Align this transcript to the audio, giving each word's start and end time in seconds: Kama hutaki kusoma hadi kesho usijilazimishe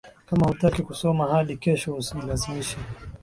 Kama 0.29 0.47
hutaki 0.47 0.81
kusoma 0.83 1.23
hadi 1.31 1.57
kesho 1.57 1.95
usijilazimishe 1.95 2.77